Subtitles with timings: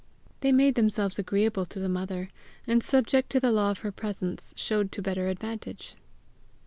[0.39, 2.29] They made themselves agreeable to the mother,
[2.65, 5.95] and subject to the law of her presence showed to better advantage.